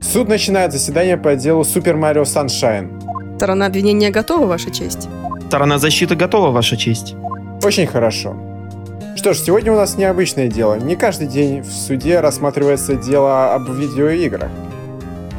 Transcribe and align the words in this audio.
Суд 0.00 0.28
начинает 0.28 0.72
заседание 0.72 1.16
по 1.16 1.34
делу 1.36 1.62
Super 1.62 1.94
Mario 1.94 2.22
Sunshine. 2.22 3.36
Сторона 3.36 3.66
обвинения 3.66 4.10
готова, 4.10 4.46
Ваша 4.46 4.70
честь? 4.70 5.08
Сторона 5.48 5.78
защиты 5.78 6.14
готова, 6.16 6.50
Ваша 6.50 6.76
честь. 6.76 7.14
Очень 7.62 7.86
хорошо. 7.86 8.34
Что 9.16 9.34
ж, 9.34 9.38
сегодня 9.38 9.72
у 9.72 9.76
нас 9.76 9.96
необычное 9.96 10.48
дело. 10.48 10.74
Не 10.74 10.96
каждый 10.96 11.26
день 11.26 11.60
в 11.60 11.70
суде 11.70 12.20
рассматривается 12.20 12.94
дело 12.94 13.54
об 13.54 13.68
видеоиграх. 13.68 14.50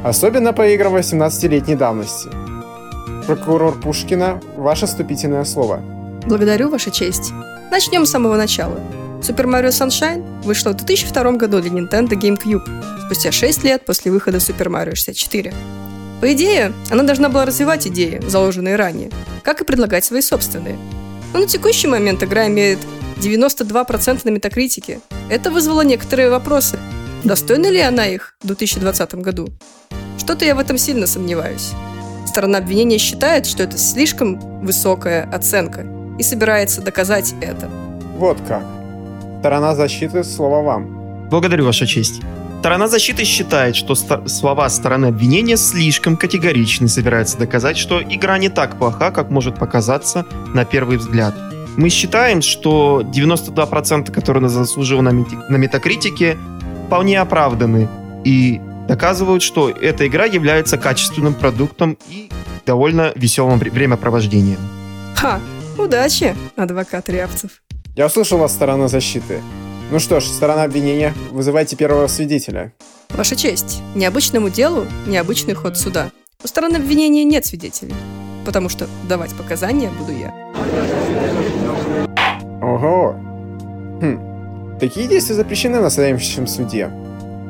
Особенно 0.04 0.54
по 0.54 0.68
играм 0.68 0.96
18-летней 0.96 1.76
давности. 1.76 2.30
Прокурор 3.26 3.80
Пушкина, 3.80 4.40
ваше 4.56 4.86
вступительное 4.86 5.44
слово. 5.44 5.82
Благодарю, 6.26 6.70
Ваша 6.70 6.92
честь. 6.92 7.34
Начнем 7.72 8.06
с 8.06 8.12
самого 8.12 8.36
начала. 8.38 8.80
Super 9.22 9.46
Mario 9.46 9.70
Sunshine 9.70 10.44
вышла 10.44 10.72
в 10.72 10.78
2002 10.78 11.32
году 11.34 11.60
для 11.60 11.72
Nintendo 11.72 12.10
GameCube, 12.10 12.64
спустя 13.06 13.32
6 13.32 13.64
лет 13.64 13.86
после 13.86 14.12
выхода 14.12 14.38
Super 14.38 14.68
Mario 14.68 14.96
64. 14.96 15.54
По 16.22 16.34
идее, 16.34 16.72
она 16.90 17.04
должна 17.04 17.30
была 17.30 17.46
развивать 17.46 17.88
идеи, 17.88 18.22
заложенные 18.28 18.76
ранее, 18.76 19.12
как 19.44 19.62
и 19.62 19.66
предлагать 19.66 20.06
свои 20.06 20.22
собственные. 20.22 20.78
Но 21.34 21.40
на 21.40 21.48
текущий 21.48 21.88
момент 21.88 22.24
игра 22.24 22.48
имеет 22.48 22.80
92% 23.20 24.22
на 24.24 24.30
метакритике. 24.30 25.00
Это 25.30 25.52
вызвало 25.52 25.82
некоторые 25.82 26.30
вопросы. 26.30 26.80
Достойна 27.24 27.68
ли 27.68 27.80
она 27.80 28.08
их 28.08 28.36
в 28.42 28.48
2020 28.48 29.16
году? 29.16 29.48
Что-то 30.18 30.46
я 30.46 30.56
в 30.56 30.60
этом 30.60 30.78
сильно 30.78 31.08
сомневаюсь. 31.08 31.72
Сторона 32.28 32.60
обвинения 32.60 32.98
считает, 32.98 33.46
что 33.46 33.64
это 33.64 33.78
слишком 33.78 34.40
высокая 34.64 35.30
оценка 35.32 35.86
и 36.20 36.24
собирается 36.24 36.82
доказать 36.82 37.34
это. 37.42 37.70
Вот 38.18 38.38
как. 38.48 38.77
Сторона 39.40 39.76
защиты, 39.76 40.24
слово 40.24 40.62
вам. 40.64 41.28
Благодарю, 41.30 41.66
Ваша 41.66 41.86
честь. 41.86 42.22
Сторона 42.60 42.88
защиты 42.88 43.24
считает, 43.24 43.76
что 43.76 43.94
ст- 43.96 44.28
слова 44.28 44.68
стороны 44.70 45.08
обвинения 45.08 45.58
слишком 45.58 46.18
категоричны 46.18 46.86
и 46.86 46.90
собирается 46.90 47.38
доказать, 47.38 47.78
что 47.78 48.02
игра 48.02 48.38
не 48.40 48.50
так 48.50 48.78
плоха, 48.80 49.12
как 49.12 49.30
может 49.30 49.56
показаться 49.60 50.26
на 50.54 50.66
первый 50.66 50.98
взгляд. 50.98 51.36
Мы 51.78 51.90
считаем, 51.90 52.42
что 52.42 53.04
92%, 53.04 54.12
которые 54.12 54.40
она 54.42 54.50
заслужила 54.50 55.02
на, 55.02 55.10
мети- 55.10 55.38
на 55.50 55.58
метакритике, 55.58 56.36
вполне 56.88 57.22
оправданы 57.22 57.88
и 58.26 58.60
доказывают, 58.88 59.44
что 59.44 59.70
эта 59.70 60.08
игра 60.08 60.26
является 60.26 60.78
качественным 60.78 61.36
продуктом 61.36 61.98
и 62.10 62.30
довольно 62.66 63.12
веселым 63.16 63.60
вре- 63.60 63.72
времяпровождением. 63.72 64.58
Ха! 65.16 65.40
Удачи, 65.78 66.36
адвокат 66.56 67.08
Рябцев. 67.10 67.52
Я 67.98 68.06
услышал 68.06 68.38
вас, 68.38 68.54
сторона 68.54 68.88
защиты. 68.88 69.42
Ну 69.92 69.98
что 69.98 70.20
ж, 70.20 70.26
сторона 70.26 70.66
обвинения, 70.66 71.16
вызывайте 71.32 71.76
первого 71.76 72.06
свидетеля. 72.06 72.72
Ваша 73.10 73.36
честь, 73.36 73.82
необычному 73.96 74.52
делу 74.52 74.86
необычный 75.08 75.56
ход 75.56 75.80
суда. 75.80 76.12
У 76.44 76.48
стороны 76.48 76.76
обвинения 76.76 77.24
нет 77.24 77.48
свидетелей, 77.48 77.96
потому 78.46 78.70
что 78.70 78.86
давать 79.10 79.34
показания 79.34 79.90
буду 79.90 80.12
я. 80.12 80.32
Ого. 82.62 83.16
Хм. 84.00 84.78
Такие 84.80 85.08
действия 85.08 85.34
запрещены 85.34 85.80
в 85.80 85.82
настоящем 85.82 86.46
суде. 86.46 86.90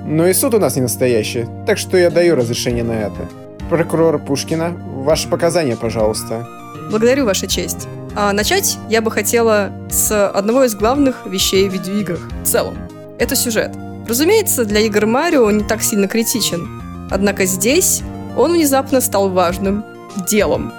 Но 0.06 0.28
и 0.28 0.34
суд 0.34 0.54
у 0.54 0.60
нас 0.60 0.78
не 0.78 0.82
настоящий, 0.82 1.46
так 1.66 1.78
что 1.78 1.98
я 1.98 2.10
даю 2.10 2.38
разрешение 2.38 2.86
на 2.86 2.94
это. 2.94 3.28
Прокурор 3.70 4.18
Пушкина, 4.18 4.70
ваши 4.70 5.28
показания, 5.28 5.76
пожалуйста. 5.76 6.48
Благодарю, 6.90 7.26
Ваша 7.26 7.48
честь. 7.48 7.90
А 8.20 8.34
начать 8.34 8.80
я 8.90 9.04
бы 9.04 9.12
хотела 9.12 9.72
с 9.92 10.28
одного 10.30 10.64
из 10.64 10.74
главных 10.74 11.28
вещей 11.28 11.70
в 11.70 11.74
видеоиграх 11.74 12.20
в 12.44 12.48
целом. 12.48 12.76
Это 13.20 13.36
сюжет. 13.36 13.70
Разумеется, 14.08 14.66
для 14.66 14.80
игр 14.80 15.06
Марио 15.06 15.44
он 15.44 15.60
не 15.60 15.64
так 15.64 15.84
сильно 15.84 16.08
критичен. 16.08 16.82
Однако 17.12 17.46
здесь 17.46 18.02
он 18.36 18.54
внезапно 18.54 19.02
стал 19.02 19.30
важным 19.30 19.86
делом. 20.28 20.74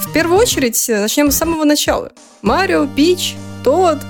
В 0.00 0.10
первую 0.14 0.38
очередь, 0.38 0.88
э, 0.88 1.02
начнем 1.02 1.30
с 1.30 1.36
самого 1.36 1.64
начала. 1.64 2.12
Марио, 2.40 2.86
Пич, 2.86 3.36
Тодд 3.62 4.02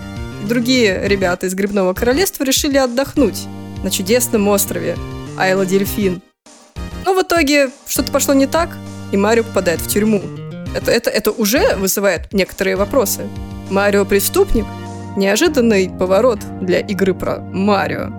и 0.44 0.46
другие 0.46 1.08
ребята 1.08 1.46
из 1.46 1.54
Грибного 1.54 1.92
Королевства 1.92 2.44
решили 2.44 2.76
отдохнуть 2.76 3.46
на 3.82 3.90
чудесном 3.90 4.46
острове 4.46 4.96
Айла 5.36 5.66
Дельфин. 5.66 6.22
Но 7.04 7.14
в 7.14 7.22
итоге 7.22 7.70
что-то 7.88 8.12
пошло 8.12 8.32
не 8.32 8.46
так, 8.46 8.76
и 9.10 9.16
Марио 9.16 9.42
попадает 9.42 9.80
в 9.80 9.88
тюрьму. 9.88 10.22
Это, 10.74 10.90
это, 10.90 11.10
это 11.10 11.30
уже 11.30 11.76
вызывает 11.76 12.32
некоторые 12.32 12.76
вопросы. 12.76 13.22
Марио 13.70 14.04
преступник? 14.04 14.66
Неожиданный 15.16 15.88
поворот 15.88 16.40
для 16.60 16.80
игры 16.80 17.14
про 17.14 17.38
Марио. 17.38 18.10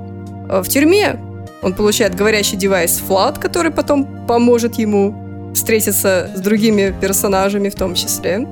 А 0.50 0.64
В 0.64 0.68
тюрьме 0.68 1.20
он 1.62 1.74
получает 1.74 2.16
говорящий 2.16 2.58
девайс 2.58 2.98
Флат, 3.00 3.38
который 3.40 3.72
потом 3.72 4.26
поможет 4.28 4.76
ему 4.76 5.52
встретиться 5.54 6.32
с 6.36 6.40
другими 6.40 6.96
персонажами 7.02 7.70
в 7.70 7.76
том 7.76 7.96
числе. 7.96 8.48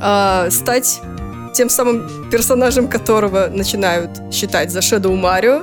А 0.00 0.50
стать 0.50 1.00
тем 1.54 1.70
самым 1.70 2.28
персонажем, 2.30 2.88
которого 2.88 3.48
начинают 3.48 4.10
считать 4.32 4.70
за 4.70 4.80
Shadow 4.80 5.14
Марио. 5.16 5.62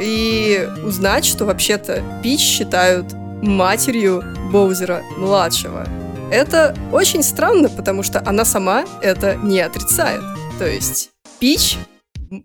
И 0.00 0.68
узнать, 0.84 1.24
что 1.24 1.44
вообще-то 1.44 2.02
Пич 2.22 2.40
считают 2.40 3.06
матерью 3.42 4.24
Боузера 4.50 5.02
младшего. 5.16 5.86
Это 6.30 6.76
очень 6.92 7.22
странно, 7.22 7.68
потому 7.68 8.02
что 8.02 8.22
она 8.26 8.44
сама 8.44 8.84
это 9.02 9.36
не 9.36 9.60
отрицает. 9.60 10.22
То 10.58 10.66
есть 10.66 11.10
Пич 11.38 11.76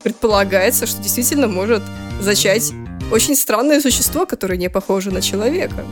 предполагается, 0.03 0.85
что 0.85 1.01
действительно 1.01 1.47
может 1.47 1.81
зачать 2.19 2.72
очень 3.12 3.35
странное 3.35 3.81
существо, 3.81 4.25
которое 4.25 4.57
не 4.57 4.69
похоже 4.69 5.12
на 5.12 5.22
человека. 5.22 5.85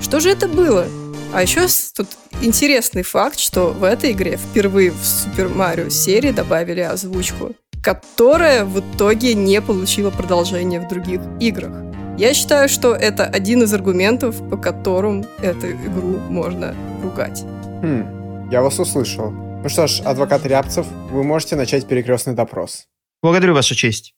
Что 0.00 0.20
же 0.20 0.30
это 0.30 0.48
было? 0.48 0.86
А 1.32 1.42
еще 1.42 1.66
тут 1.94 2.08
интересный 2.42 3.02
факт, 3.02 3.38
что 3.38 3.68
в 3.68 3.84
этой 3.84 4.12
игре 4.12 4.36
впервые 4.36 4.90
в 4.90 5.02
Super 5.02 5.54
Mario 5.54 5.90
серии 5.90 6.30
добавили 6.30 6.80
озвучку, 6.80 7.54
которая 7.82 8.64
в 8.64 8.80
итоге 8.80 9.34
не 9.34 9.60
получила 9.60 10.10
продолжения 10.10 10.80
в 10.80 10.88
других 10.88 11.20
играх. 11.40 11.91
Я 12.18 12.34
считаю, 12.34 12.68
что 12.68 12.94
это 12.94 13.24
один 13.24 13.62
из 13.62 13.72
аргументов, 13.72 14.36
по 14.50 14.56
которым 14.56 15.24
эту 15.40 15.72
игру 15.72 16.18
можно 16.28 16.74
ругать. 17.02 17.42
Хм, 17.82 18.48
я 18.50 18.62
вас 18.62 18.78
услышал. 18.78 19.30
Ну 19.30 19.68
что 19.68 19.86
ж, 19.86 20.00
адвокат 20.00 20.44
Рябцев, 20.46 20.86
вы 21.10 21.24
можете 21.24 21.56
начать 21.56 21.86
перекрестный 21.86 22.34
допрос. 22.34 22.86
Благодарю, 23.22 23.54
Ваша 23.54 23.74
честь. 23.74 24.14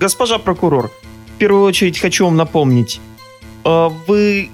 Госпожа 0.00 0.38
прокурор, 0.38 0.90
в 1.34 1.38
первую 1.38 1.64
очередь 1.64 1.98
хочу 1.98 2.24
вам 2.24 2.36
напомнить. 2.36 3.00
э, 3.64 3.88
Вы... 4.06 4.50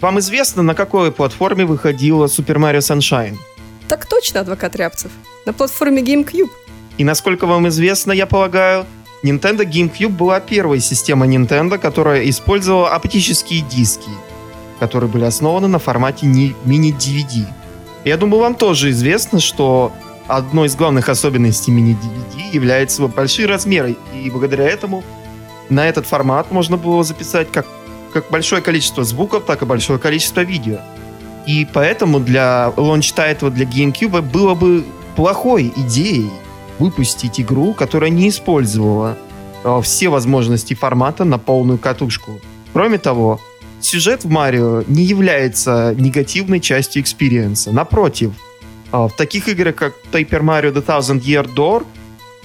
Вам 0.00 0.18
известно, 0.18 0.62
на 0.62 0.74
какой 0.74 1.12
платформе 1.12 1.66
выходила 1.66 2.24
Super 2.26 2.56
Mario 2.56 2.78
Sunshine? 2.78 3.36
Так 3.86 4.06
точно, 4.06 4.40
адвокат 4.40 4.74
Рябцев. 4.76 5.12
На 5.44 5.52
платформе 5.52 6.02
GameCube. 6.02 6.48
И 6.98 7.04
насколько 7.04 7.46
вам 7.46 7.68
известно, 7.68 8.12
я 8.12 8.26
полагаю, 8.26 8.86
Nintendo 9.22 9.64
GameCube 9.66 10.08
была 10.08 10.40
первой 10.40 10.80
системой 10.80 11.28
Nintendo, 11.28 11.78
которая 11.78 12.28
использовала 12.28 12.90
оптические 12.94 13.60
диски, 13.60 14.08
которые 14.78 15.10
были 15.10 15.24
основаны 15.24 15.68
на 15.68 15.78
формате 15.78 16.26
ни- 16.26 16.56
мини-DVD. 16.64 17.44
Я 18.04 18.16
думаю, 18.16 18.40
вам 18.40 18.54
тоже 18.54 18.90
известно, 18.90 19.40
что 19.40 19.92
одной 20.26 20.68
из 20.68 20.74
главных 20.76 21.08
особенностей 21.10 21.70
мини-DVD 21.70 22.50
его 22.96 23.08
большие 23.08 23.46
размеры, 23.46 23.96
и 24.14 24.30
благодаря 24.30 24.64
этому 24.64 25.04
на 25.68 25.86
этот 25.86 26.06
формат 26.06 26.50
можно 26.50 26.78
было 26.78 27.04
записать 27.04 27.52
как, 27.52 27.66
как 28.14 28.30
большое 28.30 28.62
количество 28.62 29.04
звуков, 29.04 29.44
так 29.44 29.60
и 29.62 29.66
большое 29.66 29.98
количество 29.98 30.40
видео. 30.40 30.78
И 31.46 31.66
поэтому 31.70 32.20
для 32.20 32.72
launch-title 32.76 33.44
а 33.44 33.50
для 33.50 33.66
GameCube 33.66 34.22
было 34.22 34.54
бы 34.54 34.84
плохой 35.14 35.72
идеей 35.76 36.30
выпустить 36.80 37.40
игру, 37.40 37.74
которая 37.74 38.10
не 38.10 38.28
использовала 38.28 39.16
э, 39.62 39.80
все 39.82 40.08
возможности 40.08 40.74
формата 40.74 41.24
на 41.24 41.38
полную 41.38 41.78
катушку. 41.78 42.40
Кроме 42.72 42.98
того, 42.98 43.40
сюжет 43.80 44.24
в 44.24 44.30
Марио 44.30 44.82
не 44.88 45.04
является 45.04 45.94
негативной 45.96 46.60
частью 46.60 47.02
experience 47.02 47.59
а. 47.59 47.70
Напротив, 47.70 48.32
э, 48.92 48.96
в 48.96 49.12
таких 49.16 49.48
играх, 49.48 49.74
как 49.76 49.94
Paper 50.10 50.40
Mario 50.40 50.72
The 50.72 50.84
Thousand 50.84 51.20
Year 51.22 51.46
Door 51.54 51.86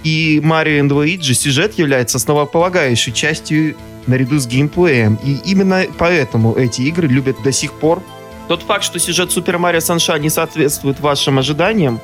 и 0.03 0.41
Mario 0.43 0.81
and 0.81 0.89
Luigi 0.89 1.33
сюжет 1.33 1.79
является 1.79 2.17
основополагающей 2.17 3.13
частью 3.13 3.75
наряду 4.07 4.37
с 4.37 4.45
геймплеем. 4.47 5.17
И 5.23 5.37
именно 5.45 5.85
поэтому 5.97 6.53
эти 6.55 6.81
игры 6.81 7.07
любят 7.07 7.41
до 7.43 7.51
сих 7.51 7.73
пор. 7.73 8.03
Тот 8.47 8.61
факт, 8.61 8.83
что 8.83 8.99
сюжет 8.99 9.29
Super 9.29 9.57
Mario 9.57 9.79
Sunshine 9.79 10.19
не 10.19 10.29
соответствует 10.29 10.99
вашим 10.99 11.39
ожиданиям, 11.39 11.99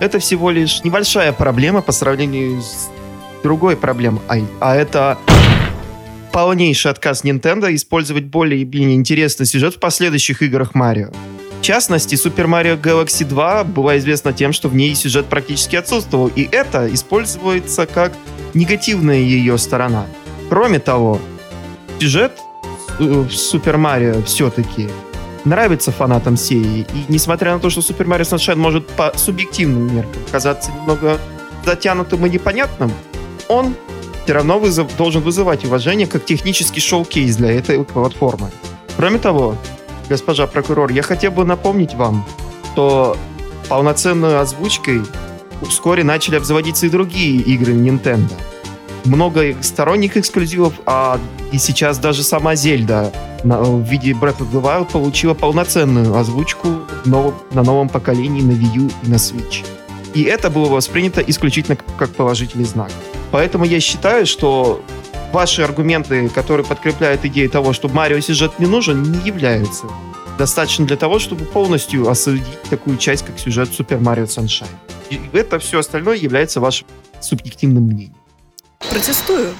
это 0.00 0.18
всего 0.18 0.50
лишь 0.50 0.82
небольшая 0.84 1.32
проблема 1.32 1.82
по 1.82 1.92
сравнению 1.92 2.60
с 2.60 2.88
другой 3.42 3.76
проблемой. 3.76 4.20
А, 4.60 4.74
это 4.74 5.18
полнейший 6.32 6.90
отказ 6.90 7.24
Nintendo 7.24 7.74
использовать 7.74 8.24
более 8.24 8.60
или 8.60 8.78
менее 8.78 8.96
интересный 8.96 9.46
сюжет 9.46 9.76
в 9.76 9.80
последующих 9.80 10.42
играх 10.42 10.74
Марио. 10.74 11.10
В 11.60 11.62
частности, 11.62 12.14
Super 12.14 12.46
Mario 12.46 12.80
Galaxy 12.80 13.24
2 13.24 13.64
была 13.64 13.96
известна 13.98 14.32
тем, 14.32 14.52
что 14.52 14.68
в 14.68 14.74
ней 14.76 14.94
сюжет 14.94 15.26
практически 15.26 15.76
отсутствовал, 15.76 16.28
и 16.28 16.48
это 16.52 16.92
используется 16.92 17.86
как 17.86 18.12
негативная 18.54 19.18
ее 19.18 19.56
сторона. 19.58 20.06
Кроме 20.48 20.78
того, 20.78 21.18
сюжет 21.98 22.32
э, 22.98 23.04
в 23.04 23.30
Супер 23.30 23.78
Марио 23.78 24.22
все-таки 24.22 24.88
нравится 25.46 25.92
фанатам 25.92 26.36
серии. 26.36 26.86
И 26.92 27.04
несмотря 27.08 27.54
на 27.54 27.60
то, 27.60 27.70
что 27.70 27.80
Супер 27.80 28.06
Марио 28.06 28.24
Sunshine 28.24 28.56
может 28.56 28.86
по 28.88 29.12
субъективным 29.16 29.94
меркам 29.94 30.22
казаться 30.30 30.70
немного 30.72 31.18
затянутым 31.64 32.26
и 32.26 32.30
непонятным, 32.30 32.92
он 33.48 33.74
все 34.24 34.34
равно 34.34 34.58
вызов, 34.58 34.94
должен 34.96 35.22
вызывать 35.22 35.64
уважение 35.64 36.06
как 36.06 36.24
технический 36.24 36.80
шоу-кейс 36.80 37.36
для 37.36 37.52
этой 37.52 37.82
платформы. 37.84 38.50
Кроме 38.96 39.18
того, 39.18 39.56
госпожа 40.08 40.46
прокурор, 40.46 40.90
я 40.90 41.02
хотел 41.02 41.30
бы 41.30 41.44
напомнить 41.44 41.94
вам, 41.94 42.26
что 42.72 43.16
полноценной 43.68 44.40
озвучкой 44.40 45.02
вскоре 45.68 46.02
начали 46.02 46.36
обзаводиться 46.36 46.86
и 46.86 46.90
другие 46.90 47.40
игры 47.40 47.72
Nintendo. 47.72 48.32
Много 49.06 49.54
сторонних 49.62 50.16
эксклюзивов, 50.16 50.74
а 50.84 51.18
и 51.52 51.58
сейчас 51.58 51.98
даже 51.98 52.22
сама 52.22 52.54
Зельда 52.54 53.12
на, 53.44 53.60
в 53.60 53.82
виде 53.88 54.12
Breath 54.12 54.38
of 54.38 54.52
the 54.52 54.60
Wild 54.60 54.90
получила 54.90 55.34
полноценную 55.34 56.14
озвучку 56.16 56.68
нов, 57.04 57.34
на 57.52 57.62
новом 57.62 57.88
поколении 57.88 58.42
на 58.42 58.52
Wii 58.52 58.76
U 58.76 58.90
и 59.04 59.08
на 59.08 59.14
Switch. 59.14 59.64
И 60.14 60.22
это 60.22 60.50
было 60.50 60.68
воспринято 60.68 61.20
исключительно 61.20 61.76
как 61.98 62.10
положительный 62.10 62.64
знак. 62.64 62.90
Поэтому 63.30 63.64
я 63.64 63.80
считаю, 63.80 64.26
что 64.26 64.82
ваши 65.32 65.62
аргументы, 65.62 66.28
которые 66.28 66.66
подкрепляют 66.66 67.24
идею 67.24 67.50
того, 67.50 67.72
что 67.72 67.88
Марио 67.88 68.20
сюжет 68.20 68.58
не 68.58 68.66
нужен, 68.66 69.02
не 69.02 69.18
являются 69.26 69.86
достаточно 70.38 70.86
для 70.86 70.96
того, 70.96 71.18
чтобы 71.18 71.44
полностью 71.44 72.08
осудить 72.08 72.62
такую 72.70 72.96
часть, 72.98 73.24
как 73.24 73.38
сюжет 73.38 73.68
Super 73.70 74.00
Mario 74.00 74.26
Sunshine. 74.26 74.66
И 75.10 75.20
это 75.32 75.58
все 75.58 75.78
остальное 75.78 76.16
является 76.16 76.60
вашим 76.60 76.86
субъективным 77.20 77.84
мнением. 77.84 78.25
Протестую. 78.78 79.54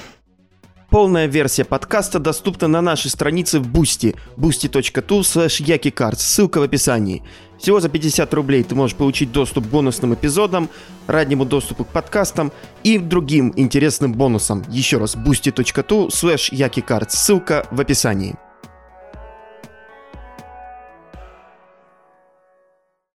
Полная 0.89 1.25
версия 1.25 1.65
подкаста 1.65 2.17
доступна 2.17 2.69
на 2.69 2.81
нашей 2.81 3.11
странице 3.11 3.59
в 3.59 3.67
Boosty, 3.67 4.15
boosty.tu 4.37 5.19
slash 5.19 6.15
ссылка 6.15 6.59
в 6.59 6.63
описании. 6.63 7.23
Всего 7.59 7.81
за 7.81 7.89
50 7.89 8.33
рублей 8.33 8.63
ты 8.63 8.73
можешь 8.73 8.95
получить 8.95 9.33
доступ 9.33 9.65
к 9.65 9.67
бонусным 9.67 10.13
эпизодам, 10.13 10.69
раннему 11.07 11.43
доступу 11.43 11.83
к 11.83 11.89
подкастам 11.89 12.53
и 12.83 12.97
другим 12.99 13.51
интересным 13.57 14.13
бонусам. 14.13 14.63
Еще 14.69 14.97
раз, 14.97 15.17
boosty.tu 15.17 16.07
slash 16.07 17.09
ссылка 17.09 17.67
в 17.69 17.81
описании. 17.81 18.37